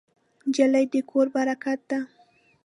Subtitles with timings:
[0.47, 1.99] نجلۍ د کور برکت ده.